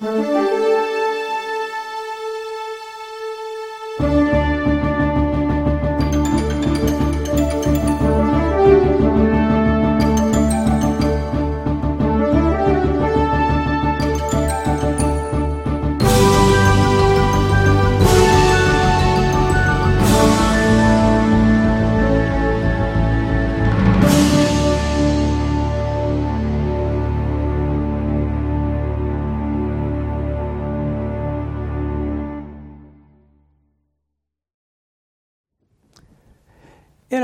[0.00, 0.77] In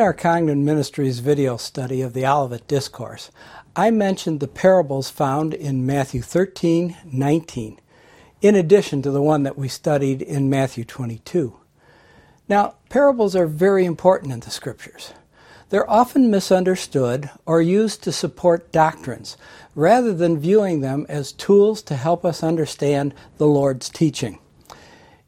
[0.05, 3.31] our Congdon Ministries video study of the Olivet Discourse,
[3.75, 7.81] I mentioned the parables found in Matthew 13, 19,
[8.43, 11.57] in addition to the one that we studied in Matthew 22.
[12.51, 15.15] Now, parables are very important in the Scriptures.
[15.71, 19.39] They're often misunderstood or used to support doctrines,
[19.75, 24.39] rather than viewing them as tools to help us understand the Lord's teaching.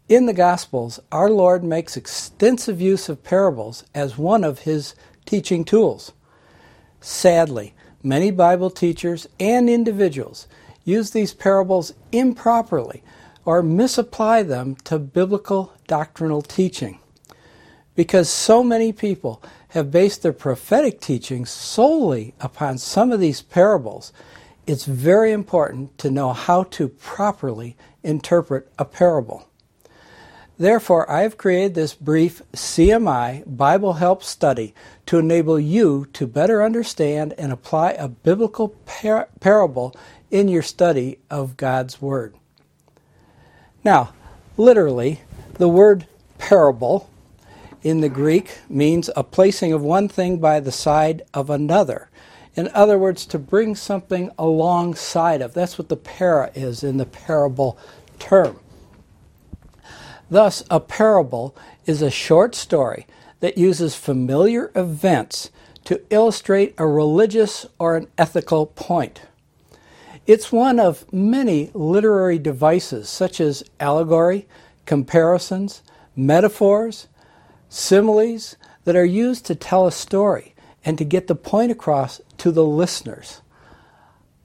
[0.09, 5.65] In the Gospels, our Lord makes extensive use of parables as one of his teaching
[5.65, 6.13] tools.
[7.01, 10.47] Sadly, many Bible teachers and individuals
[10.85, 13.03] use these parables improperly
[13.45, 17.01] or misapply them to biblical doctrinal teaching.
[17.97, 24.13] Because so many people have based their prophetic teaching solely upon some of these parables,
[24.69, 29.49] it's very important to know how to properly interpret a parable.
[30.59, 36.63] Therefore, I have created this brief CMI Bible Help study to enable you to better
[36.63, 39.95] understand and apply a biblical par- parable
[40.31, 42.35] in your study of God's Word.
[43.85, 44.15] Now,
[44.57, 45.21] literally,
[45.55, 46.07] the word
[46.39, 47.09] parable
[47.83, 52.09] in the Greek means a placing of one thing by the side of another.
[52.57, 55.53] In other words, to bring something alongside of.
[55.55, 57.79] That's what the para is in the parable
[58.19, 58.59] term.
[60.29, 61.55] Thus, a parable
[61.87, 63.07] is a short story
[63.41, 65.51] that uses familiar events
[65.85, 69.23] to illustrate a religious or an ethical point.
[70.27, 74.49] It's one of many literary devices such as allegory,
[74.85, 75.83] comparisons,
[76.17, 77.07] metaphors,
[77.69, 82.51] similes that are used to tell a story and to get the point across to
[82.51, 83.41] the listeners.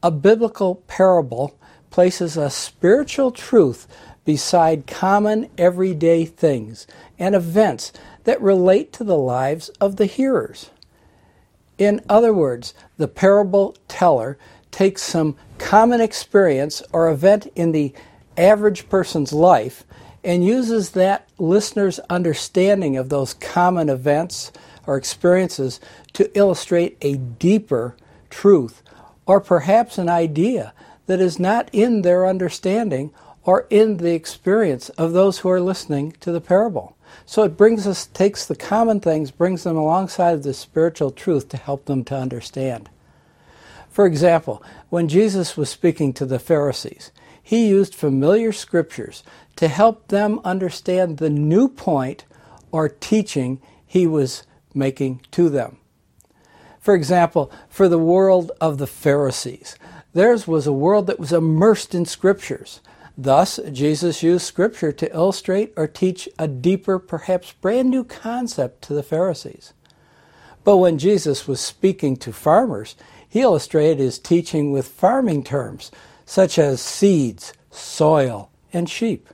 [0.03, 1.57] A biblical parable
[1.89, 3.87] places a spiritual truth
[4.31, 6.87] beside common everyday things
[7.19, 7.91] and events
[8.23, 10.69] that relate to the lives of the hearers.
[11.77, 14.37] In other words, the parable teller
[14.71, 17.93] takes some common experience or event in the
[18.37, 19.83] average person's life
[20.23, 24.53] and uses that listener's understanding of those common events
[24.87, 25.81] or experiences
[26.13, 27.97] to illustrate a deeper
[28.29, 28.81] truth
[29.25, 30.73] or perhaps an idea
[31.07, 33.11] that is not in their understanding
[33.43, 36.95] or in the experience of those who are listening to the parable.
[37.25, 41.49] So it brings us, takes the common things, brings them alongside of the spiritual truth
[41.49, 42.89] to help them to understand.
[43.89, 47.11] For example, when Jesus was speaking to the Pharisees,
[47.43, 49.23] he used familiar scriptures
[49.57, 52.25] to help them understand the new point
[52.71, 55.77] or teaching he was making to them.
[56.79, 59.75] For example, for the world of the Pharisees,
[60.13, 62.79] theirs was a world that was immersed in scriptures.
[63.23, 68.95] Thus, Jesus used Scripture to illustrate or teach a deeper, perhaps brand new concept to
[68.95, 69.73] the Pharisees.
[70.63, 72.95] But when Jesus was speaking to farmers,
[73.29, 75.91] he illustrated his teaching with farming terms
[76.25, 79.29] such as seeds, soil, and sheep.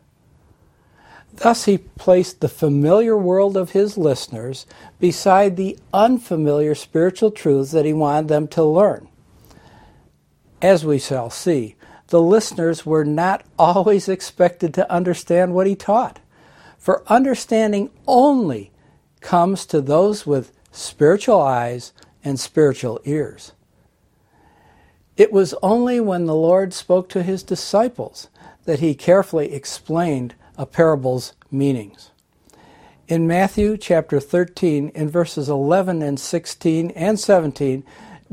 [1.36, 4.66] Thus, he placed the familiar world of his listeners
[5.00, 9.08] beside the unfamiliar spiritual truths that he wanted them to learn.
[10.62, 11.77] As we shall see,
[12.08, 16.20] the listeners were not always expected to understand what he taught.
[16.78, 18.72] For understanding only
[19.20, 21.92] comes to those with spiritual eyes
[22.24, 23.52] and spiritual ears.
[25.18, 28.30] It was only when the Lord spoke to his disciples
[28.66, 32.12] that he carefully explained a parable's meanings.
[33.08, 37.84] In Matthew chapter 13, in verses 11 and 16 and 17,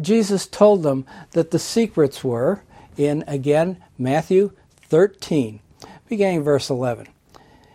[0.01, 2.63] Jesus told them that the secrets were
[2.99, 4.53] in again Matthew
[4.89, 5.61] 13,
[6.09, 7.09] beginning verse 11.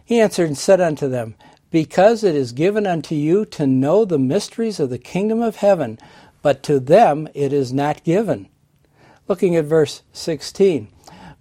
[0.03, 1.35] He answered and said unto them,
[1.69, 5.99] Because it is given unto you to know the mysteries of the kingdom of heaven,
[6.41, 8.47] but to them it is not given.
[9.27, 10.87] Looking at verse 16.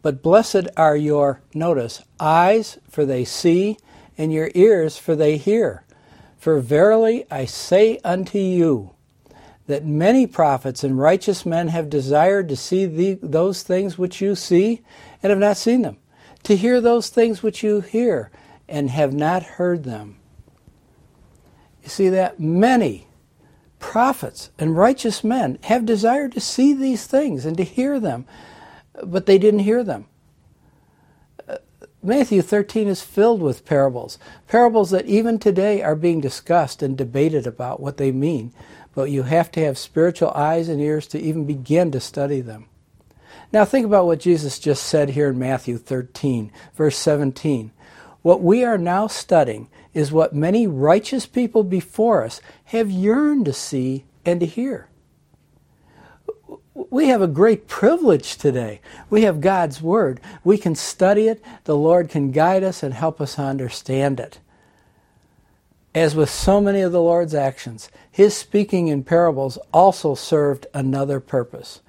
[0.02, 3.78] But blessed are your, notice, eyes, for they see,
[4.16, 5.84] and your ears, for they hear.
[6.38, 8.92] For verily I say unto you,
[9.68, 14.34] that many prophets and righteous men have desired to see the, those things which you
[14.34, 14.82] see
[15.22, 15.98] and have not seen them,
[16.42, 18.30] to hear those things which you hear
[18.66, 20.16] and have not heard them.
[21.82, 22.40] You see that?
[22.40, 23.08] Many
[23.78, 28.24] prophets and righteous men have desired to see these things and to hear them,
[29.04, 30.06] but they didn't hear them.
[31.46, 31.58] Uh,
[32.02, 37.46] Matthew 13 is filled with parables, parables that even today are being discussed and debated
[37.46, 38.52] about what they mean,
[38.98, 42.66] but you have to have spiritual eyes and ears to even begin to study them.
[43.52, 47.70] Now, think about what Jesus just said here in Matthew 13, verse 17.
[48.22, 53.52] What we are now studying is what many righteous people before us have yearned to
[53.52, 54.88] see and to hear
[56.90, 58.80] we have a great privilege today.
[59.10, 60.20] We have God's Word.
[60.44, 61.44] We can study it.
[61.64, 64.38] The Lord can guide us and help us understand it.
[65.94, 71.18] As with so many of the Lord's actions, His speaking in parables also served another
[71.18, 71.80] purpose.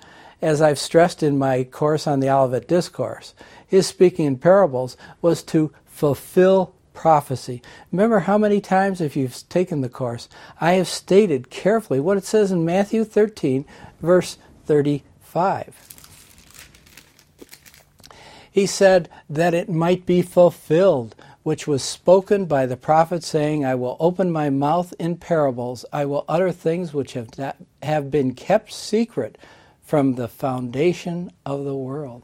[0.41, 3.33] As I've stressed in my course on the Olivet Discourse,
[3.67, 7.61] His speaking in parables was to fulfill prophecy.
[7.91, 10.27] Remember how many times, if you've taken the course,
[10.59, 13.65] I have stated carefully what it says in Matthew 13,
[14.01, 15.95] verse 35.
[18.51, 23.75] He said that it might be fulfilled, which was spoken by the prophet, saying, I
[23.75, 28.33] will open my mouth in parables, I will utter things which have, not, have been
[28.33, 29.37] kept secret
[29.81, 32.23] from the foundation of the world.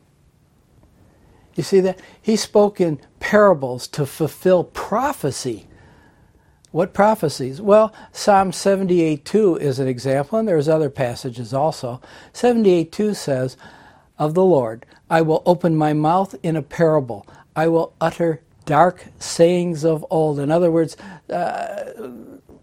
[1.55, 1.99] You see that?
[2.21, 5.67] He spoke in parables to fulfill prophecy.
[6.71, 7.61] What prophecies?
[7.61, 12.01] Well, Psalm 78:2 is an example, and there's other passages also.
[12.33, 13.55] 78:2 says,
[14.19, 17.25] "Of the Lord, I will open my mouth in a parable.
[17.55, 20.97] I will utter dark sayings of old." In other words,
[21.29, 21.91] uh,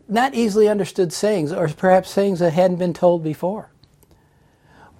[0.08, 3.70] not easily understood sayings, or perhaps sayings that hadn't been told before.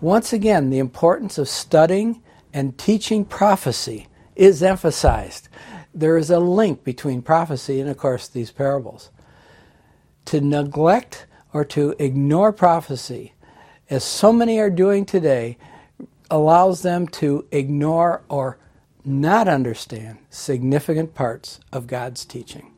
[0.00, 2.22] Once again, the importance of studying
[2.52, 5.48] and teaching prophecy is emphasized
[5.94, 9.10] there is a link between prophecy and, of course, these parables.
[10.26, 13.34] To neglect or to ignore prophecy,
[13.90, 15.58] as so many are doing today,
[16.30, 18.58] allows them to ignore or
[19.04, 22.72] not understand significant parts of God's teaching.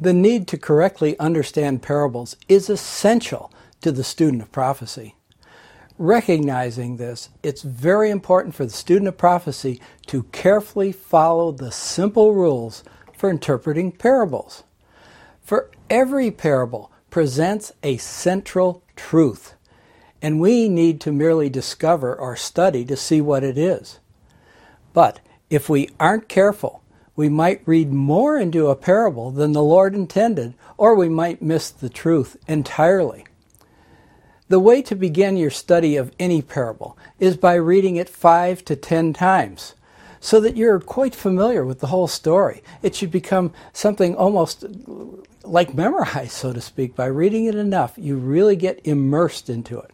[0.00, 5.16] The need to correctly understand parables is essential to the student of prophecy.
[5.98, 12.32] Recognizing this, it's very important for the student of prophecy to carefully follow the simple
[12.32, 14.62] rules for interpreting parables.
[15.48, 19.54] For every parable presents a central truth,
[20.20, 23.98] and we need to merely discover or study to see what it is.
[24.92, 26.82] But if we aren't careful,
[27.16, 31.70] we might read more into a parable than the Lord intended, or we might miss
[31.70, 33.24] the truth entirely.
[34.48, 38.76] The way to begin your study of any parable is by reading it five to
[38.76, 39.74] ten times
[40.20, 42.62] so that you're quite familiar with the whole story.
[42.82, 44.64] It should become something almost
[45.44, 46.94] like memorized, so to speak.
[46.94, 49.90] By reading it enough, you really get immersed into it.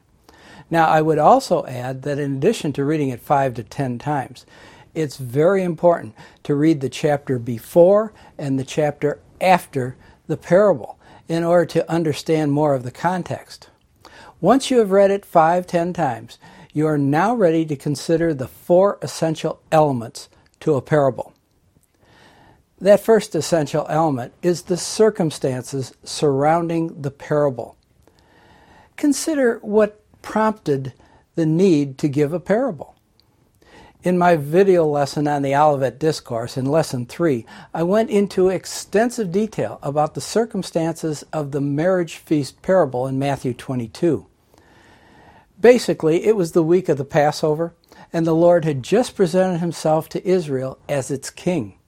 [0.70, 4.46] Now, I would also add that in addition to reading it five to ten times,
[4.94, 6.14] it's very important
[6.44, 9.96] to read the chapter before and the chapter after
[10.26, 10.98] the parable
[11.28, 13.68] in order to understand more of the context.
[14.40, 16.38] Once you have read it five, ten times,
[16.72, 20.28] you are now ready to consider the four essential elements
[20.60, 21.33] to a parable.
[22.80, 27.76] That first essential element is the circumstances surrounding the parable.
[28.96, 30.92] Consider what prompted
[31.34, 32.94] the need to give a parable.
[34.02, 39.32] In my video lesson on the Olivet Discourse in Lesson 3, I went into extensive
[39.32, 44.26] detail about the circumstances of the marriage feast parable in Matthew 22.
[45.58, 47.72] Basically, it was the week of the Passover,
[48.12, 51.78] and the Lord had just presented himself to Israel as its king.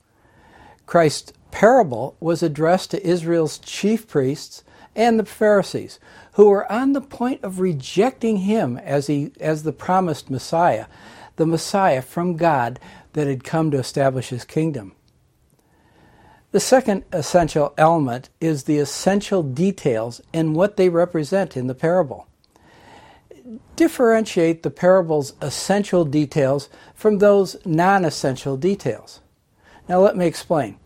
[0.86, 4.62] Christ's parable was addressed to Israel's chief priests
[4.94, 5.98] and the Pharisees,
[6.34, 10.86] who were on the point of rejecting him as, he, as the promised Messiah
[11.36, 12.80] the Messiah from God
[13.12, 14.92] that had come to establish his kingdom.
[16.52, 22.26] The second essential element is the essential details and what they represent in the parable.
[23.76, 29.20] Differentiate the parable's essential details from those non essential details.
[29.88, 30.78] Now, let me explain.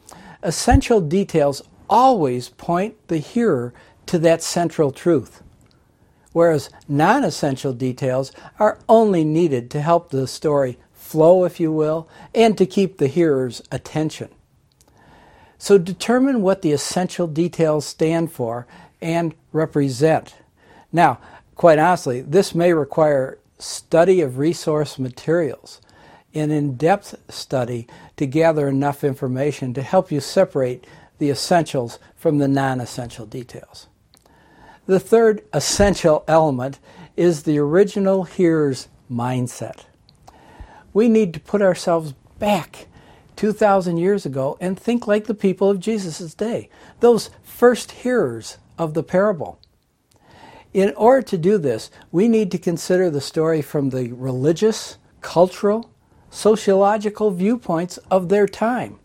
[0.43, 3.73] Essential details always point the hearer
[4.07, 5.43] to that central truth
[6.33, 12.09] whereas non essential details are only needed to help the story flow, if you will,
[12.35, 14.29] and to keep the hearer's attention.
[15.59, 18.67] So determine what the essential details stand for
[19.03, 20.37] and represent.
[20.93, 21.19] Now,
[21.55, 25.81] quite honestly, this may require study of resource materials,
[26.33, 27.87] an in depth study
[28.21, 30.87] to gather enough information to help you separate
[31.17, 33.89] the essentials from the non essential details.
[34.85, 36.79] The third essential element
[37.17, 39.85] is the original hearer's mindset.
[40.93, 42.89] We need to put ourselves back
[43.37, 46.69] 2,000 years ago and think like the people of Jesus' day,
[47.01, 49.59] those first hearers of the parable.
[50.75, 55.90] In order to do this, we need to consider the story from the religious, cultural,
[56.31, 58.99] sociological viewpoints of their time.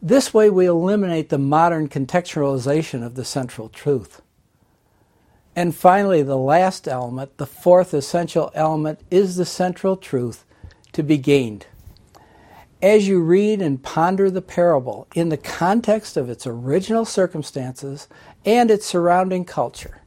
[0.00, 4.22] This way, we eliminate the modern contextualization of the central truth.
[5.56, 10.44] And finally, the last element, the fourth essential element, is the central truth
[10.92, 11.66] to be gained.
[12.82, 18.06] As you read and ponder the parable in the context of its original circumstances
[18.44, 20.02] and its surrounding culture,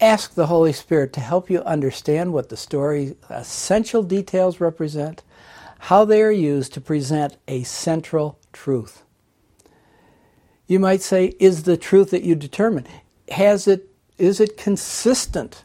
[0.00, 5.22] ask the Holy Spirit to help you understand what the story's essential details represent,
[5.78, 9.02] how they are used to present a central truth.
[10.66, 12.86] You might say, is the truth that you determine,
[13.30, 15.64] has it, is it consistent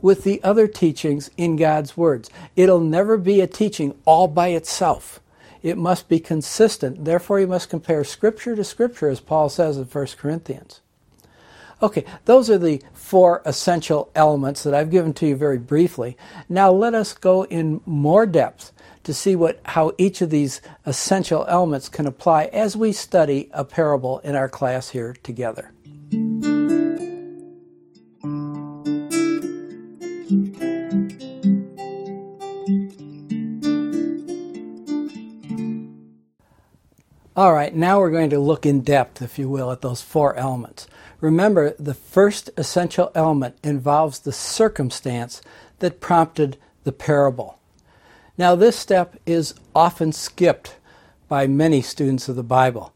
[0.00, 2.30] with the other teachings in God's words?
[2.56, 5.20] It'll never be a teaching all by itself.
[5.62, 7.04] It must be consistent.
[7.04, 10.80] Therefore, you must compare Scripture to Scripture, as Paul says in 1 Corinthians.
[11.80, 16.16] Okay, those are the four essential elements that I've given to you very briefly.
[16.48, 18.72] Now let us go in more depth
[19.04, 23.64] to see what how each of these essential elements can apply as we study a
[23.64, 25.72] parable in our class here together.
[37.38, 40.34] All right, now we're going to look in depth, if you will, at those four
[40.34, 40.88] elements.
[41.20, 45.40] Remember, the first essential element involves the circumstance
[45.78, 47.57] that prompted the parable.
[48.38, 50.76] Now, this step is often skipped
[51.26, 52.94] by many students of the Bible.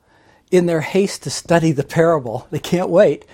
[0.52, 3.24] In their haste to study the parable, they can't wait.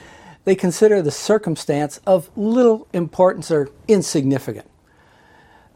[0.44, 4.70] They consider the circumstance of little importance or insignificant.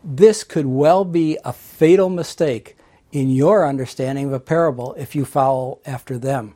[0.02, 2.78] This could well be a fatal mistake
[3.12, 6.54] in your understanding of a parable if you follow after them.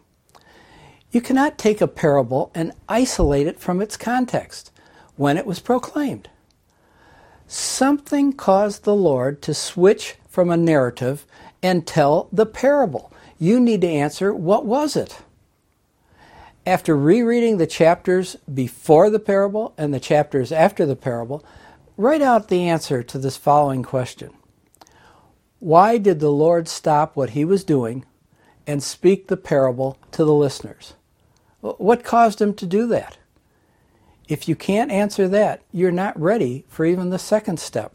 [1.11, 4.73] You cannot take a parable and isolate it from its context
[5.17, 6.31] when it was proclaimed.
[7.49, 11.25] Something caused the Lord to switch from a narrative
[11.63, 13.13] and tell the parable.
[13.39, 15.19] You need to answer what was it?
[16.67, 21.45] After rereading the chapters before the parable and the chapters after the parable,
[21.97, 24.33] write out the answer to this following question
[25.59, 28.05] why did the Lord stop what he was doing
[28.67, 30.95] and speak the parable to the listeners?
[31.61, 33.17] What caused him to do that?
[34.29, 37.95] If you can't answer that, you're not ready for even the second step.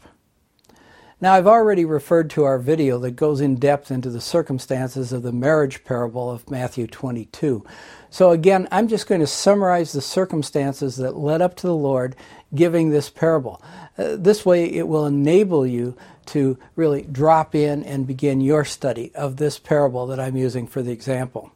[1.22, 5.22] Now, I've already referred to our video that goes in depth into the circumstances of
[5.22, 7.64] the marriage parable of Matthew 22.
[8.10, 12.16] So, again, I'm just going to summarize the circumstances that led up to the Lord
[12.52, 13.62] giving this parable.
[13.96, 15.96] Uh, this way, it will enable you
[16.26, 20.82] to really drop in and begin your study of this parable that I'm using for
[20.82, 21.52] the example.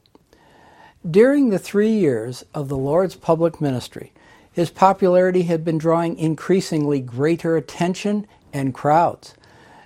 [1.08, 4.12] During the three years of the Lord's public ministry,
[4.56, 9.34] his popularity had been drawing increasingly greater attention and crowds.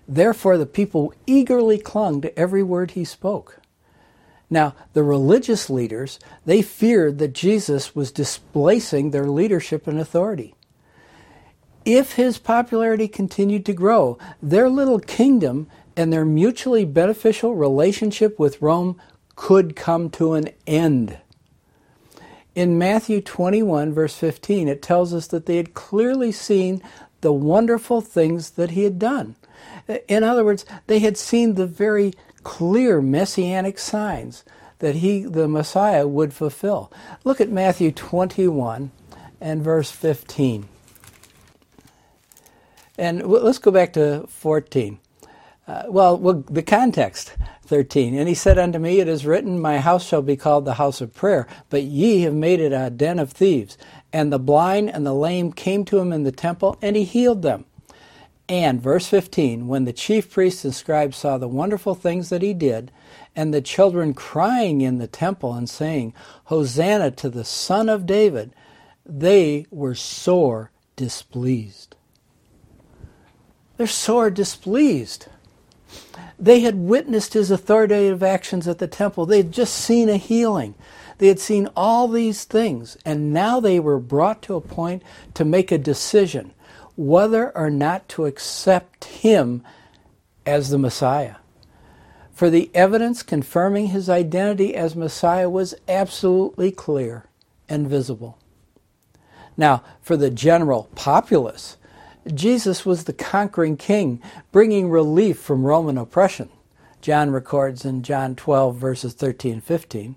[0.09, 3.59] Therefore, the people eagerly clung to every word he spoke.
[4.49, 10.55] Now, the religious leaders, they feared that Jesus was displacing their leadership and authority
[11.85, 18.61] if his popularity continued to grow, their little kingdom and their mutually beneficial relationship with
[18.61, 19.01] Rome
[19.35, 21.19] could come to an end.
[22.61, 26.83] In Matthew 21, verse 15, it tells us that they had clearly seen
[27.23, 29.37] the wonderful things that he had done.
[30.07, 32.13] In other words, they had seen the very
[32.43, 34.45] clear messianic signs
[34.81, 36.93] that he, the Messiah, would fulfill.
[37.25, 38.91] Look at Matthew 21
[39.41, 40.69] and verse 15.
[42.99, 44.99] And let's go back to 14.
[45.67, 47.35] Uh, well, well, the context,
[47.71, 48.19] 13.
[48.19, 51.01] And he said unto me, It is written, My house shall be called the house
[51.01, 53.79] of prayer, but ye have made it a den of thieves.
[54.13, 57.43] And the blind and the lame came to him in the temple, and he healed
[57.43, 57.67] them.
[58.49, 62.55] And, verse 15, when the chief priests and scribes saw the wonderful things that he
[62.55, 62.91] did,
[63.37, 66.13] and the children crying in the temple and saying,
[66.47, 68.53] Hosanna to the Son of David,
[69.07, 71.95] they were sore displeased.
[73.77, 75.29] They're sore displeased.
[76.39, 79.27] They had witnessed his authoritative actions at the temple.
[79.27, 80.75] They had just seen a healing.
[81.19, 85.03] They had seen all these things, and now they were brought to a point
[85.35, 86.55] to make a decision
[86.97, 89.63] whether or not to accept him
[90.47, 91.37] as the Messiah.
[92.33, 97.27] For the evidence confirming his identity as Messiah was absolutely clear
[97.69, 98.39] and visible.
[99.57, 101.77] Now, for the general populace,
[102.27, 104.23] Jesus was the conquering king,
[104.53, 106.51] bringing relief from Roman oppression.
[107.01, 110.17] John records in John 12, verses 13 and 15.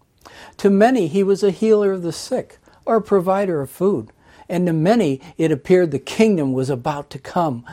[0.58, 4.12] To many, he was a healer of the sick or a provider of food.
[4.50, 7.66] And to many, it appeared the kingdom was about to come.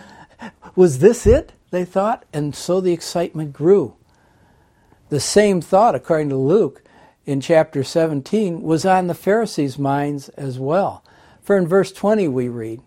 [0.77, 1.53] Was this it?
[1.71, 3.95] They thought, and so the excitement grew.
[5.09, 6.83] The same thought, according to Luke
[7.27, 11.05] in chapter 17, was on the Pharisees' minds as well.
[11.43, 12.81] For in verse 20 we read,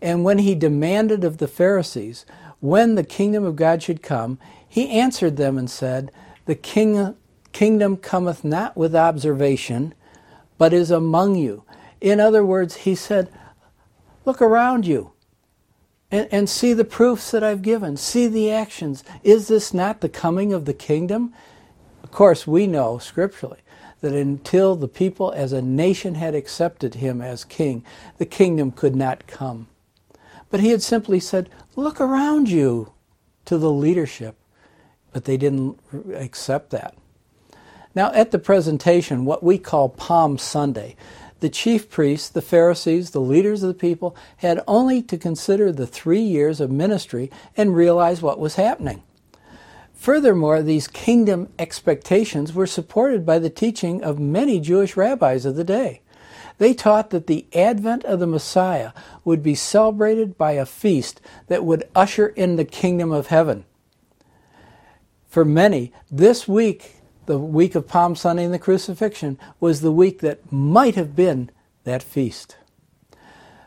[0.00, 2.26] And when he demanded of the Pharisees
[2.60, 6.10] when the kingdom of God should come, he answered them and said,
[6.46, 7.14] The king
[7.52, 9.94] kingdom cometh not with observation,
[10.58, 11.64] but is among you.
[12.00, 13.30] In other words, he said,
[14.24, 15.12] Look around you
[16.10, 17.96] and, and see the proofs that I've given.
[17.96, 19.04] See the actions.
[19.22, 21.32] Is this not the coming of the kingdom?
[22.02, 23.60] Of course, we know scripturally
[24.00, 27.84] that until the people as a nation had accepted him as king,
[28.18, 29.68] the kingdom could not come.
[30.50, 32.92] But he had simply said, Look around you
[33.46, 34.36] to the leadership.
[35.12, 35.78] But they didn't
[36.14, 36.94] accept that.
[37.94, 40.96] Now, at the presentation, what we call Palm Sunday,
[41.40, 45.86] the chief priests, the Pharisees, the leaders of the people had only to consider the
[45.86, 49.02] three years of ministry and realize what was happening.
[49.94, 55.64] Furthermore, these kingdom expectations were supported by the teaching of many Jewish rabbis of the
[55.64, 56.02] day.
[56.58, 58.92] They taught that the advent of the Messiah
[59.24, 63.64] would be celebrated by a feast that would usher in the kingdom of heaven.
[65.28, 66.96] For many, this week
[67.26, 71.50] the week of Palm Sunday and the crucifixion was the week that might have been
[71.84, 72.56] that feast.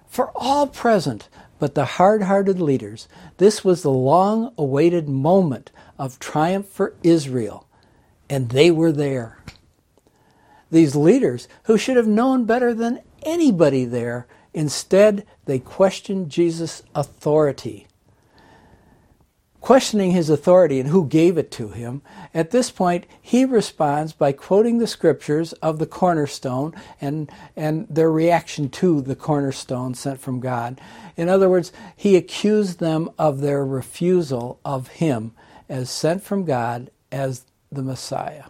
[0.07, 6.19] For all present, but the hard hearted leaders, this was the long awaited moment of
[6.19, 7.67] triumph for Israel,
[8.29, 9.37] and they were there.
[10.71, 17.87] These leaders, who should have known better than anybody there, instead they questioned Jesus' authority
[19.61, 22.01] questioning his authority and who gave it to him,
[22.33, 28.11] at this point he responds by quoting the scriptures of the cornerstone and, and their
[28.11, 30.79] reaction to the cornerstone sent from God.
[31.17, 35.33] In other words, he accused them of their refusal of him
[35.67, 38.45] as sent from God as the Messiah.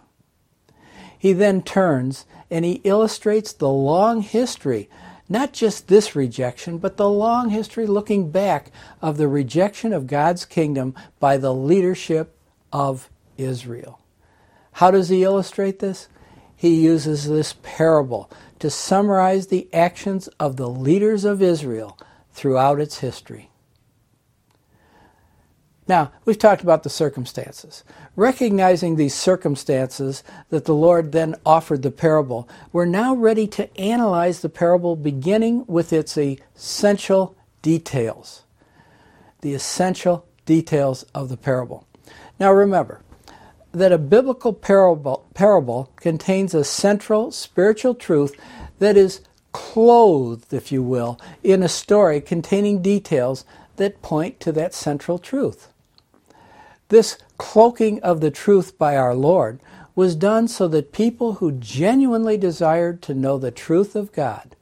[1.20, 4.88] He then turns and he illustrates the long history
[5.30, 10.44] not just this rejection, but the long history looking back of the rejection of God's
[10.44, 12.36] kingdom by the leadership
[12.72, 14.00] of Israel.
[14.72, 16.08] How does he illustrate this?
[16.56, 18.28] He uses this parable
[18.58, 21.96] to summarize the actions of the leaders of Israel
[22.32, 23.49] throughout its history.
[25.90, 27.82] Now, we've talked about the circumstances.
[28.14, 34.38] Recognizing these circumstances that the Lord then offered the parable, we're now ready to analyze
[34.38, 38.44] the parable beginning with its essential details.
[39.40, 41.88] The essential details of the parable.
[42.38, 43.00] Now, remember
[43.72, 48.40] that a biblical parable, parable contains a central spiritual truth
[48.78, 54.72] that is clothed, if you will, in a story containing details that point to that
[54.72, 55.66] central truth.
[56.90, 59.60] This cloaking of the truth by our Lord
[59.94, 64.56] was done so that people who genuinely desired to know the truth of God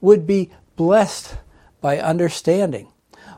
[0.00, 1.36] would be blessed
[1.80, 2.88] by understanding,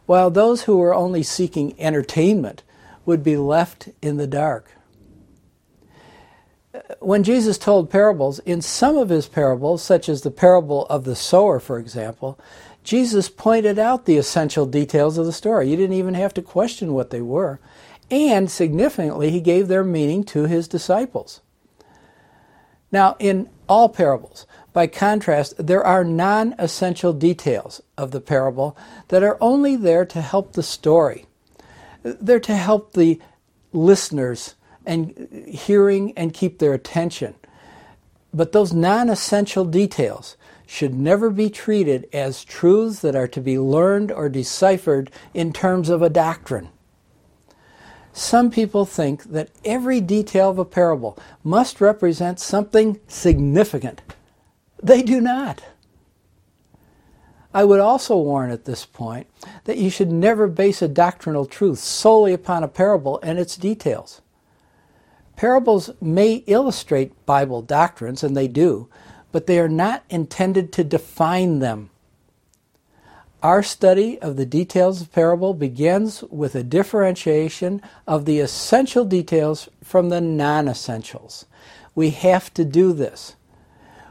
[0.06, 2.62] while those who were only seeking entertainment
[3.04, 4.70] would be left in the dark.
[7.00, 11.16] When Jesus told parables, in some of his parables, such as the parable of the
[11.16, 12.38] sower, for example,
[12.82, 15.68] Jesus pointed out the essential details of the story.
[15.68, 17.60] You didn't even have to question what they were
[18.10, 21.40] and significantly, he gave their meaning to his disciples.
[22.92, 28.76] Now, in all parables, by contrast, there are non essential details of the parable
[29.08, 31.26] that are only there to help the story.
[32.02, 33.20] They're to help the
[33.72, 37.34] listeners and hearing and keep their attention.
[38.32, 43.58] But those non essential details should never be treated as truths that are to be
[43.58, 46.68] learned or deciphered in terms of a doctrine.
[48.18, 54.00] Some people think that every detail of a parable must represent something significant.
[54.82, 55.62] They do not.
[57.52, 59.26] I would also warn at this point
[59.64, 64.22] that you should never base a doctrinal truth solely upon a parable and its details.
[65.36, 68.88] Parables may illustrate Bible doctrines, and they do,
[69.30, 71.90] but they are not intended to define them.
[73.46, 79.68] Our study of the details of parable begins with a differentiation of the essential details
[79.84, 81.46] from the non essentials.
[81.94, 83.36] We have to do this.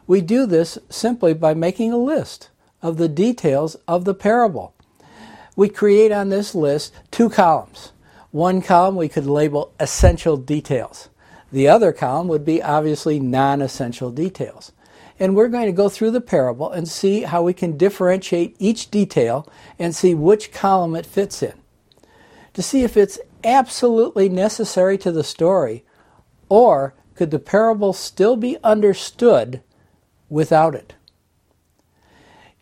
[0.08, 2.50] We do this simply by making a list
[2.82, 4.74] of the details of the parable.
[5.58, 7.92] We create on this list two columns.
[8.32, 11.10] One column we could label essential details.
[11.52, 14.72] The other column would be obviously non essential details.
[15.20, 18.92] And we're going to go through the parable and see how we can differentiate each
[18.92, 19.48] detail
[19.80, 21.54] and see which column it fits in.
[22.54, 25.84] To see if it's absolutely necessary to the story,
[26.50, 29.62] or could the parable still be understood
[30.30, 30.96] without it?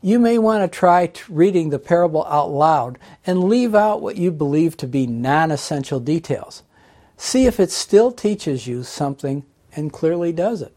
[0.02, 4.32] You may want to try reading the parable out loud and leave out what you
[4.32, 6.62] believe to be non essential details.
[7.16, 10.76] See if it still teaches you something and clearly does it.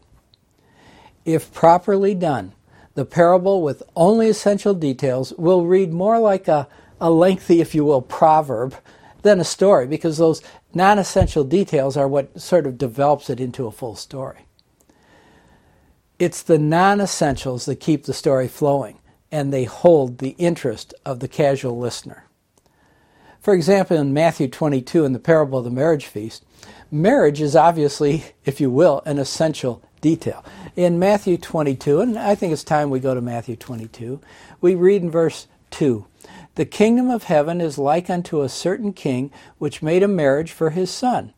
[1.27, 2.55] If properly done,
[2.95, 6.69] the parable with only essential details will read more like a,
[7.01, 8.77] a lengthy, if you will, proverb
[9.23, 10.41] than a story because those
[10.73, 14.47] non essential details are what sort of develops it into a full story.
[16.21, 19.01] It's the non essentials that keep the story flowing
[19.33, 22.25] and they hold the interest of the casual listener.
[23.41, 26.45] For example, in Matthew 22, in the parable of the marriage feast,
[26.91, 30.45] marriage is obviously, if you will, an essential detail.
[30.77, 34.21] In Matthew 22, and I think it's time we go to Matthew 22,
[34.61, 36.05] we read in verse 2
[36.57, 40.69] The kingdom of heaven is like unto a certain king which made a marriage for
[40.69, 41.33] his son,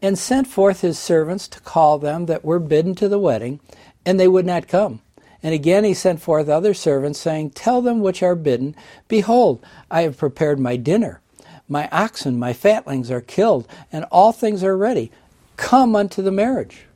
[0.00, 3.60] and sent forth his servants to call them that were bidden to the wedding,
[4.06, 5.02] and they would not come.
[5.42, 8.74] And again he sent forth other servants, saying, Tell them which are bidden,
[9.06, 11.20] Behold, I have prepared my dinner.
[11.68, 15.12] My oxen, my fatlings are killed, and all things are ready.
[15.58, 16.86] Come unto the marriage.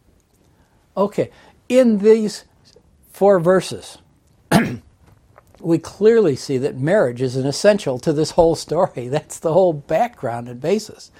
[0.96, 1.30] Okay,
[1.70, 2.44] in these
[3.12, 3.98] four verses,
[5.60, 9.08] we clearly see that marriage is an essential to this whole story.
[9.08, 11.10] That's the whole background and basis.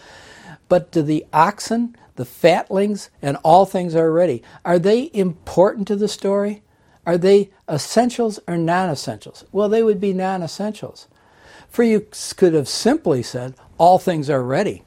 [0.68, 5.96] But do the oxen, the fatlings, and all things are ready, are they important to
[5.96, 6.62] the story?
[7.06, 9.44] Are they essentials or non essentials?
[9.52, 11.06] Well, they would be non essentials.
[11.68, 14.82] For you could have simply said, all things are ready.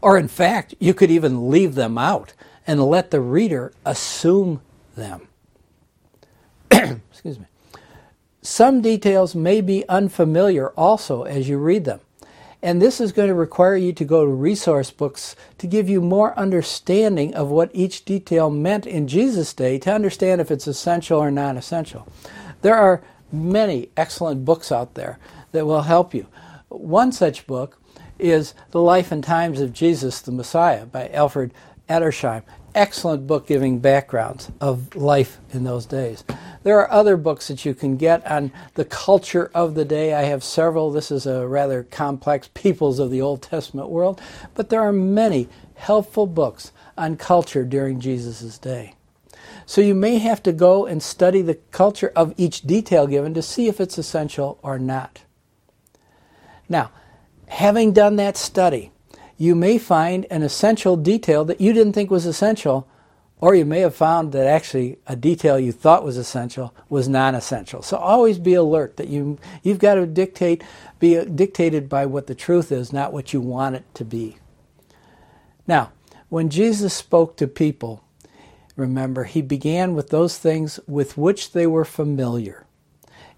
[0.00, 2.32] Or in fact, you could even leave them out
[2.66, 4.62] and let the reader assume
[4.96, 5.28] them.
[6.70, 7.46] Excuse me.
[8.42, 12.00] Some details may be unfamiliar also as you read them.
[12.62, 16.00] And this is going to require you to go to resource books to give you
[16.00, 21.18] more understanding of what each detail meant in Jesus' day to understand if it's essential
[21.18, 22.08] or non essential.
[22.62, 25.18] There are many excellent books out there
[25.52, 26.26] that will help you.
[26.68, 27.78] One such book
[28.18, 31.52] is The Life and Times of Jesus the Messiah by Alfred
[31.88, 32.42] Edersheim
[32.74, 36.24] excellent book giving backgrounds of life in those days.
[36.62, 40.14] There are other books that you can get on the culture of the day.
[40.14, 40.90] I have several.
[40.90, 44.20] This is a rather complex peoples of the Old Testament world,
[44.54, 48.94] but there are many helpful books on culture during Jesus' day.
[49.66, 53.42] So you may have to go and study the culture of each detail given to
[53.42, 55.22] see if it's essential or not.
[56.68, 56.90] Now,
[57.48, 58.90] having done that study,
[59.36, 62.88] you may find an essential detail that you didn't think was essential,
[63.40, 67.82] or you may have found that actually a detail you thought was essential was non-essential.
[67.82, 70.62] So always be alert that you you've got to dictate
[70.98, 74.38] be dictated by what the truth is, not what you want it to be.
[75.66, 75.92] Now,
[76.28, 78.04] when Jesus spoke to people,
[78.76, 82.64] remember he began with those things with which they were familiar.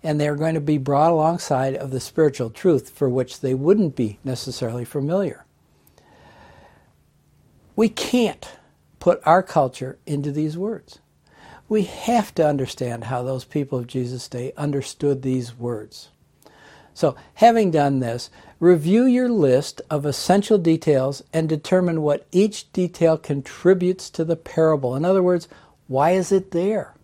[0.02, 3.96] And they're going to be brought alongside of the spiritual truth for which they wouldn't
[3.96, 5.45] be necessarily familiar.
[7.76, 8.50] We can't
[8.98, 10.98] put our culture into these words.
[11.68, 16.08] We have to understand how those people of Jesus' day understood these words.
[16.94, 23.18] So, having done this, review your list of essential details and determine what each detail
[23.18, 24.96] contributes to the parable.
[24.96, 25.46] In other words,
[25.88, 26.94] why is it there?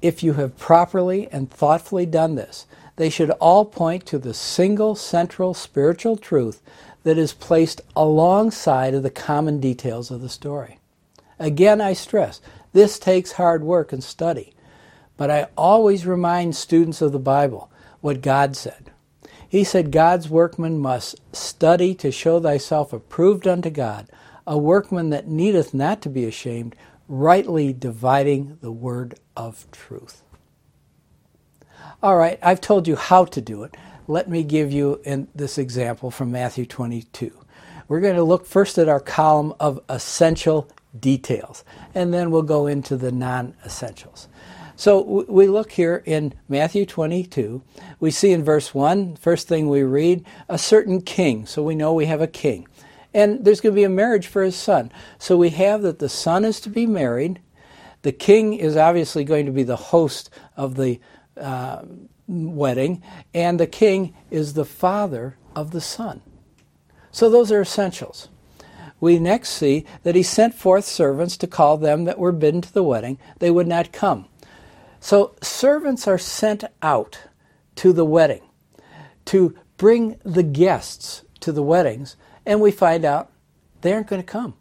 [0.00, 2.66] If you have properly and thoughtfully done this,
[2.96, 6.62] they should all point to the single central spiritual truth
[7.04, 10.78] that is placed alongside of the common details of the story.
[11.38, 12.40] Again, I stress,
[12.72, 14.52] this takes hard work and study,
[15.16, 18.90] but I always remind students of the Bible what God said.
[19.48, 24.08] He said, God's workman must study to show thyself approved unto God,
[24.46, 26.74] a workman that needeth not to be ashamed,
[27.06, 30.22] rightly dividing the word of truth.
[32.02, 33.76] All right, I've told you how to do it.
[34.06, 37.32] Let me give you in this example from Matthew 22.
[37.88, 41.64] We're going to look first at our column of essential details,
[41.94, 44.28] and then we'll go into the non essentials.
[44.76, 47.62] So we look here in Matthew 22.
[47.98, 51.46] We see in verse 1, first thing we read, a certain king.
[51.46, 52.66] So we know we have a king.
[53.14, 54.90] And there's going to be a marriage for his son.
[55.16, 57.40] So we have that the son is to be married.
[58.02, 61.00] The king is obviously going to be the host of the
[61.40, 61.82] uh,
[62.26, 66.22] wedding, and the king is the father of the son.
[67.10, 68.28] So those are essentials.
[69.00, 72.72] We next see that he sent forth servants to call them that were bidden to
[72.72, 73.18] the wedding.
[73.38, 74.26] They would not come.
[75.00, 77.20] So servants are sent out
[77.76, 78.42] to the wedding
[79.26, 83.30] to bring the guests to the weddings, and we find out
[83.82, 84.54] they aren't going to come.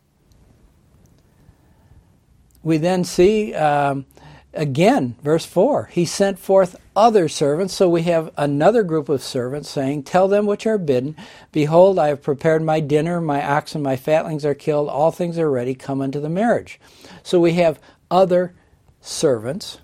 [2.62, 4.06] We then see um,
[4.54, 7.74] again, verse 4, he sent forth other servants.
[7.74, 11.16] So we have another group of servants saying, Tell them which are bidden,
[11.52, 15.50] Behold, I have prepared my dinner, my oxen, my fatlings are killed, all things are
[15.50, 16.80] ready, come unto the marriage.
[17.24, 18.54] So we have other
[19.02, 19.80] servants.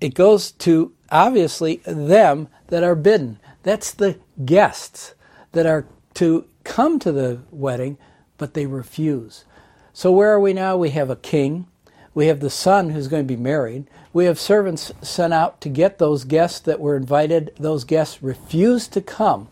[0.00, 3.38] It goes to obviously them that are bidden.
[3.62, 5.14] That's the guests
[5.52, 7.98] that are to come to the wedding,
[8.38, 9.44] but they refuse.
[9.92, 10.76] So where are we now?
[10.76, 11.66] We have a king
[12.14, 13.86] we have the son who's going to be married.
[14.12, 17.52] We have servants sent out to get those guests that were invited.
[17.58, 19.48] Those guests refused to come.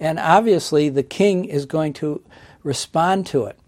[0.00, 2.22] And obviously, the king is going to
[2.62, 3.58] respond to it.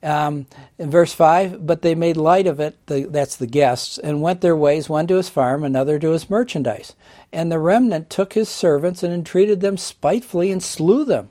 [0.00, 0.46] Um,
[0.78, 4.42] in verse 5, but they made light of it, the, that's the guests, and went
[4.42, 6.94] their ways, one to his farm, another to his merchandise.
[7.32, 11.30] And the remnant took his servants and entreated them spitefully and slew them.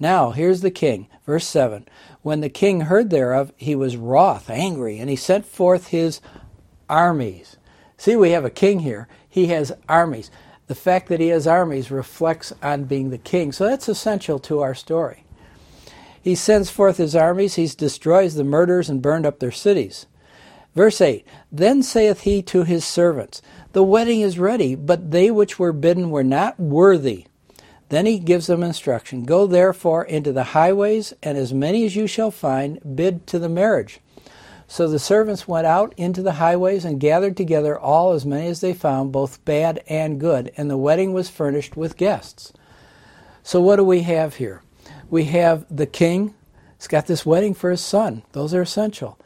[0.00, 1.08] Now, here's the king.
[1.24, 1.86] Verse 7
[2.22, 6.20] When the king heard thereof, he was wroth, angry, and he sent forth his
[6.88, 7.56] armies.
[7.96, 9.08] See, we have a king here.
[9.28, 10.30] He has armies.
[10.66, 13.52] The fact that he has armies reflects on being the king.
[13.52, 15.24] So that's essential to our story.
[16.20, 20.06] He sends forth his armies, he destroys the murderers and burned up their cities.
[20.74, 25.58] Verse 8 Then saith he to his servants, The wedding is ready, but they which
[25.58, 27.26] were bidden were not worthy.
[27.88, 32.06] Then he gives them instruction Go therefore into the highways, and as many as you
[32.06, 34.00] shall find, bid to the marriage.
[34.66, 38.60] So the servants went out into the highways and gathered together all as many as
[38.60, 42.52] they found, both bad and good, and the wedding was furnished with guests.
[43.42, 44.62] So what do we have here?
[45.10, 46.34] We have the king.
[46.78, 48.22] He's got this wedding for his son.
[48.32, 49.18] Those are essential.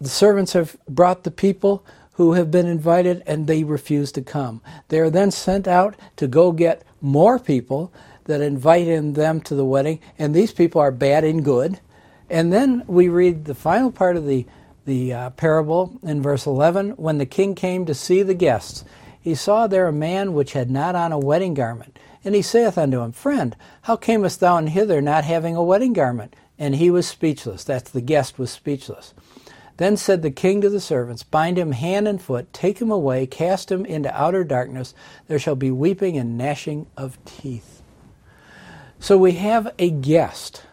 [0.00, 4.60] The servants have brought the people who have been invited and they refuse to come.
[4.88, 7.92] They are then sent out to go get more people
[8.24, 11.80] that invite in them to the wedding, and these people are bad and good.
[12.28, 14.46] And then we read the final part of the,
[14.86, 18.84] the uh, parable in verse 11 when the king came to see the guests,
[19.20, 21.98] he saw there a man which had not on a wedding garment.
[22.24, 25.92] And he saith unto him, Friend, how camest thou in hither not having a wedding
[25.92, 26.34] garment?
[26.58, 27.64] And he was speechless.
[27.64, 29.14] That's the guest was speechless.
[29.80, 33.26] Then said the king to the servants, Bind him hand and foot, take him away,
[33.26, 34.92] cast him into outer darkness.
[35.26, 37.80] There shall be weeping and gnashing of teeth.
[38.98, 40.64] So we have a guest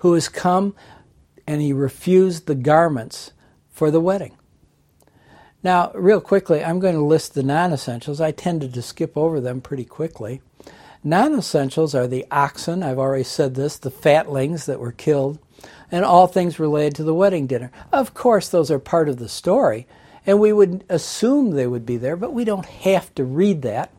[0.00, 0.76] who has come
[1.46, 3.32] and he refused the garments
[3.70, 4.36] for the wedding.
[5.62, 8.20] Now, real quickly, I'm going to list the non essentials.
[8.20, 10.42] I tended to skip over them pretty quickly.
[11.02, 15.38] Non essentials are the oxen, I've already said this, the fatlings that were killed,
[15.94, 17.70] and all things related to the wedding dinner.
[17.92, 19.86] Of course, those are part of the story,
[20.26, 23.92] and we would assume they would be there, but we don't have to read that.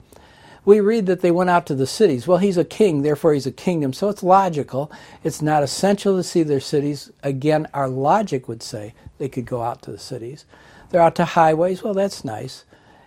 [0.65, 2.27] We read that they went out to the cities.
[2.27, 4.91] Well, he's a king, therefore he's a kingdom, so it's logical.
[5.23, 7.13] It's not essential to see their cities.
[7.23, 10.43] Again, our logic would say they could go out to the cities.
[10.89, 11.81] They're out to highways.
[11.81, 12.65] Well, that's nice.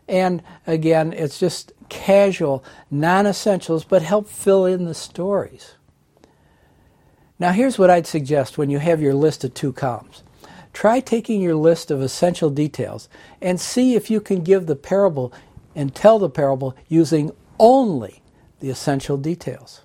[0.09, 5.75] And again, it's just casual, non essentials, but help fill in the stories.
[7.39, 10.23] Now, here's what I'd suggest when you have your list of two columns.
[10.73, 13.09] Try taking your list of essential details
[13.41, 15.33] and see if you can give the parable
[15.75, 18.23] and tell the parable using only
[18.61, 19.83] the essential details.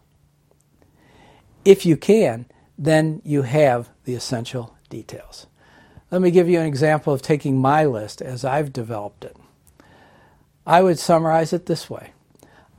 [1.63, 2.46] If you can,
[2.78, 5.48] then you have the essential details.
[6.12, 9.38] Let me give you an example of taking my list as I've developed it.
[10.66, 12.12] I would summarize it this way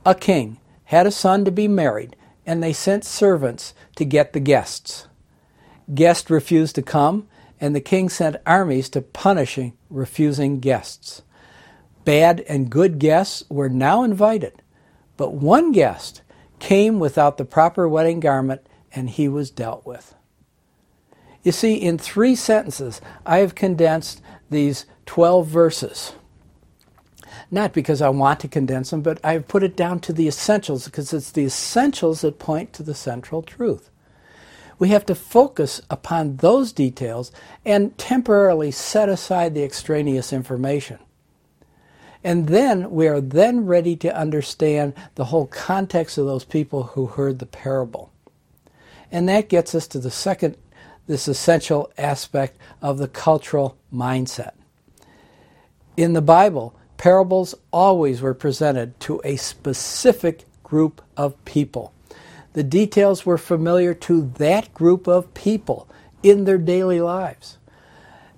[0.05, 4.39] A king had a son to be married and they sent servants to get the
[4.39, 5.07] guests.
[5.93, 7.27] Guests refused to come,
[7.59, 11.21] and the king sent armies to punishing refusing guests.
[12.03, 14.61] Bad and good guests were now invited,
[15.17, 16.21] but one guest
[16.59, 18.61] came without the proper wedding garment,
[18.93, 20.15] and he was dealt with.
[21.43, 26.13] You see, in three sentences, I have condensed these 12 verses.
[27.51, 30.85] Not because I want to condense them, but I've put it down to the essentials
[30.85, 33.89] because it's the essentials that point to the central truth.
[34.77, 37.31] We have to focus upon those details
[37.65, 40.99] and temporarily set aside the extraneous information.
[42.23, 47.05] And then we are then ready to understand the whole context of those people who
[47.05, 48.11] heard the parable.
[49.11, 50.57] And that gets us to the second,
[51.07, 54.53] this essential aspect of the cultural mindset.
[55.95, 61.93] In the Bible, parables always were presented to a specific group of people.
[62.53, 65.87] The details were familiar to that group of people
[66.23, 67.57] in their daily lives.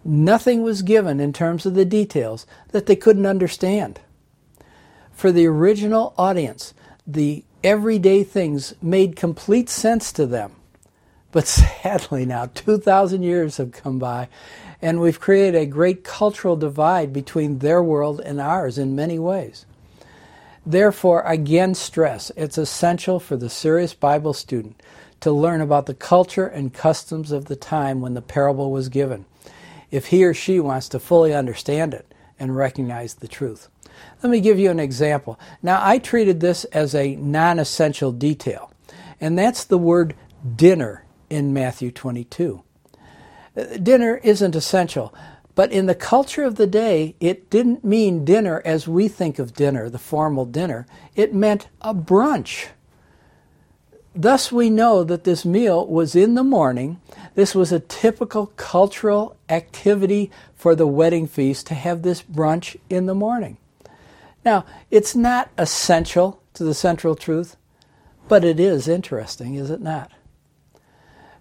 [0.04, 4.00] Nothing was given in terms of the details that they couldn't understand.
[5.12, 6.74] For the original audience,
[7.06, 10.54] the everyday things made complete sense to them.
[11.38, 14.28] But sadly, now 2,000 years have come by,
[14.82, 19.68] and we've created a great cultural divide between their world and ours in many ways.
[20.66, 24.82] Therefore, again, stress it's essential for the serious Bible student
[25.20, 29.26] to learn about the culture and customs of the time when the parable was given,
[29.92, 33.70] if he or she wants to fully understand it and recognize the truth.
[34.24, 35.40] Let me give you an example.
[35.62, 38.72] Now, I treated this as a non essential detail,
[39.22, 40.16] and that's the word
[40.56, 42.64] dinner in Matthew 22.
[43.56, 45.14] Uh, dinner isn't essential,
[45.56, 49.54] but in the culture of the day, it didn't mean dinner as we think of
[49.54, 50.86] dinner, the formal dinner.
[51.16, 52.68] It meant a brunch.
[54.16, 57.00] Thus, we know that this meal was in the morning.
[57.36, 63.06] This was a typical cultural activity for the wedding feast to have this brunch in
[63.06, 63.58] the morning.
[64.44, 67.58] Now, it's not essential to the central truth,
[68.28, 70.12] but it is interesting, is it not?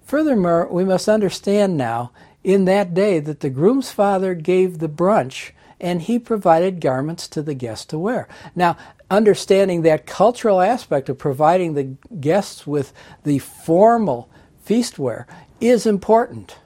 [0.07, 2.12] Furthermore, we must understand now
[2.45, 7.42] in that day that the groom's father gave the brunch and he provided garments to
[7.42, 8.29] the guests to wear.
[8.55, 8.77] Now,
[9.11, 12.92] understanding that cultural aspect of providing the guests with
[13.25, 14.31] the formal
[14.62, 15.27] feast wear
[15.61, 16.57] is important.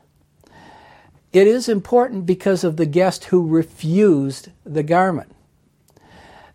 [1.33, 5.33] It is important because of the guest who refused the garment.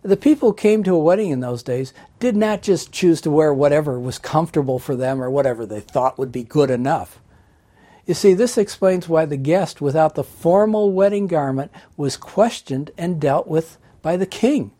[0.05, 3.31] The people who came to a wedding in those days did not just choose to
[3.31, 7.19] wear whatever was comfortable for them or whatever they thought would be good enough.
[8.05, 13.19] You see, this explains why the guest without the formal wedding garment was questioned and
[13.19, 14.73] dealt with by the king.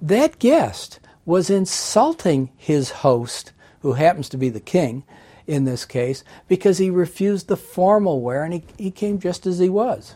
[0.00, 5.04] That guest was insulting his host, who happens to be the king
[5.46, 9.58] in this case, because he refused the formal wear and he, he came just as
[9.58, 10.14] he was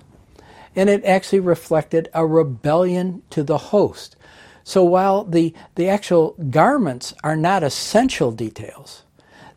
[0.76, 4.16] and it actually reflected a rebellion to the host.
[4.62, 9.02] So while the, the actual garments are not essential details,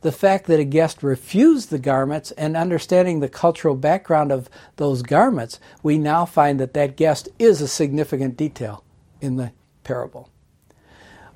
[0.02, 5.02] the fact that a guest refused the garments and understanding the cultural background of those
[5.02, 8.84] garments, we now find that that guest is a significant detail
[9.22, 9.52] in the
[9.84, 10.30] parable.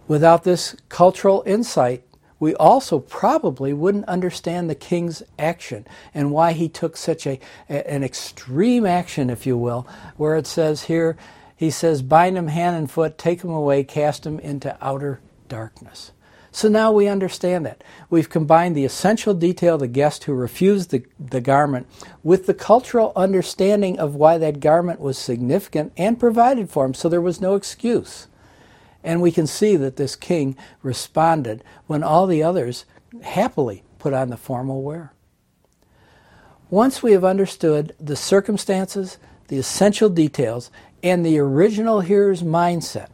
[0.07, 2.03] Without this cultural insight,
[2.39, 8.03] we also probably wouldn't understand the king's action and why he took such a, an
[8.03, 11.17] extreme action, if you will, where it says here,
[11.55, 15.19] he says, bind him hand and foot, take him away, cast him into outer
[15.49, 16.11] darkness.
[16.51, 17.83] So now we understand that.
[18.09, 21.87] We've combined the essential detail of the guest who refused the, the garment
[22.23, 27.09] with the cultural understanding of why that garment was significant and provided for him, so
[27.09, 28.26] there was no excuse.
[29.07, 32.83] And we can see that this king responded when all the others
[33.23, 35.13] happily put on the formal wear.
[36.69, 39.17] Once we have understood the circumstances,
[39.47, 40.69] the essential details,
[41.01, 43.07] and the original hearer's mindset,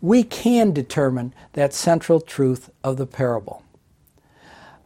[0.00, 3.62] we can determine that central truth of the parable.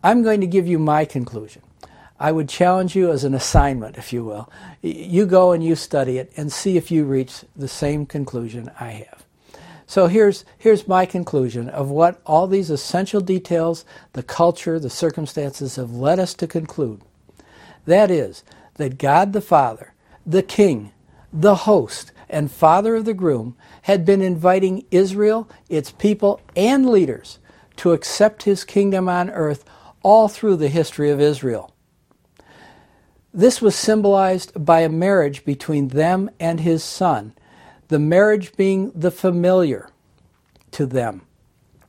[0.05, 1.63] I'm going to give you my conclusion.
[2.21, 4.53] I would challenge you as an assignment, if you will.
[4.83, 8.91] You go and you study it and see if you reach the same conclusion I
[8.91, 9.26] have.
[9.87, 15.77] So here's, here's my conclusion of what all these essential details, the culture, the circumstances
[15.77, 17.03] have led us to conclude.
[17.87, 18.43] That is,
[18.75, 19.95] that God the Father,
[20.27, 20.93] the King,
[21.33, 27.39] the host, and father of the groom had been inviting Israel, its people, and leaders
[27.77, 29.65] to accept his kingdom on earth
[30.03, 31.73] all through the history of Israel.
[33.33, 37.35] This was symbolized by a marriage between them and his son
[37.89, 39.91] the marriage being the familiar
[40.73, 41.23] to them,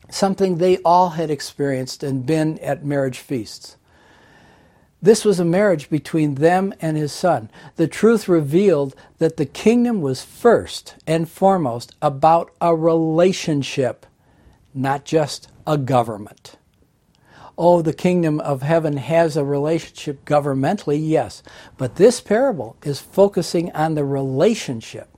[0.09, 3.77] something they all had experienced and been at marriage feasts.
[5.01, 7.51] This was a marriage between them and his son.
[7.75, 14.05] The truth revealed that the kingdom was first and foremost about a relationship,
[14.73, 16.55] not just a government.
[17.59, 21.41] Oh, the kingdom of heaven has a relationship governmentally, yes,
[21.77, 25.09] but this parable is focusing on the relationship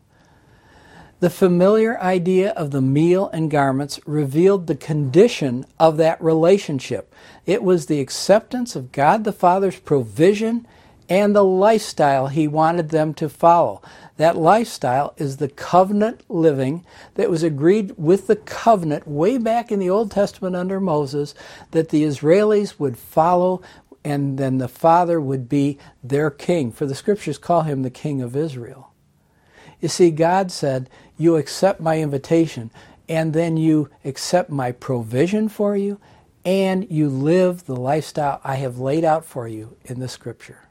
[1.19, 7.13] The familiar idea of the meal and garments revealed the condition of that relationship.
[7.45, 10.65] It was the acceptance of God the Father's provision
[11.09, 13.81] and the lifestyle he wanted them to follow.
[14.15, 19.79] That lifestyle is the covenant living that was agreed with the covenant way back in
[19.79, 21.35] the Old Testament under Moses
[21.71, 23.61] that the Israelis would follow
[24.05, 26.71] and then the Father would be their king.
[26.71, 28.88] For the scriptures call him the King of Israel.
[29.79, 32.71] You see, God said, You accept my invitation,
[33.07, 35.99] and then you accept my provision for you,
[36.45, 40.67] and you live the lifestyle I have laid out for you in the scripture.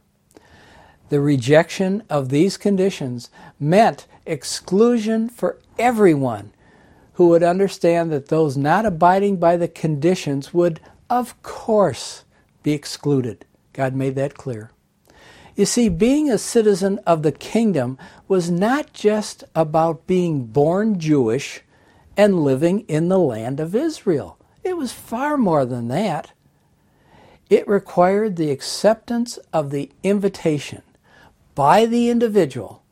[1.08, 6.52] The rejection of these conditions meant exclusion for everyone
[7.14, 12.24] who would understand that those not abiding by the conditions would, of course,
[12.62, 13.44] be excluded.
[13.72, 14.70] God made that clear.
[15.58, 17.98] You see, being a citizen of the kingdom
[18.28, 21.62] was not just about being born Jewish
[22.16, 24.38] and living in the land of Israel.
[24.62, 26.30] It was far more than that.
[27.50, 30.82] It required the acceptance of the invitation
[31.56, 32.84] by the individual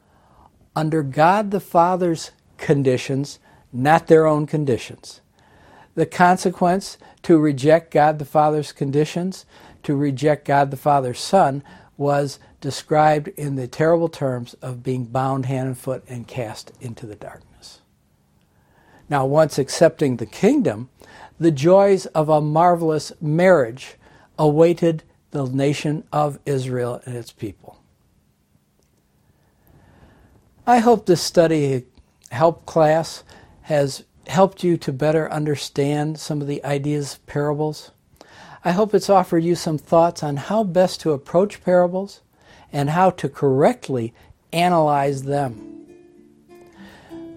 [0.75, 3.39] under God the Father's conditions,
[3.73, 5.21] not their own conditions.
[5.95, 9.47] The consequence to reject God the Father's conditions,
[9.85, 11.63] to reject God the Father's Son,
[11.97, 17.07] was described in the terrible terms of being bound hand and foot and cast into
[17.07, 17.81] the darkness.
[19.09, 20.89] Now, once accepting the kingdom,
[21.39, 23.95] the joys of a marvelous marriage
[24.39, 27.79] awaited the nation of Israel and its people.
[30.67, 31.85] I hope this study
[32.31, 33.23] help class
[33.63, 37.93] has helped you to better understand some of the ideas of parables.
[38.65, 42.21] I hope it's offered you some thoughts on how best to approach parables
[42.77, 44.13] and how to correctly
[44.53, 45.63] analyze them.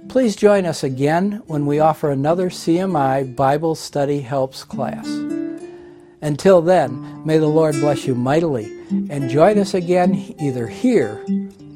[0.09, 5.07] Please join us again when we offer another CMI Bible Study Helps class.
[6.21, 8.65] Until then, may the Lord bless you mightily
[9.09, 11.23] and join us again either here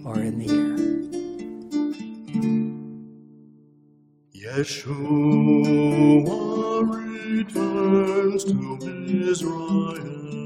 [0.04, 0.74] or in the air.
[4.36, 4.84] Yeshua
[6.92, 8.78] returns to
[9.30, 10.43] Israel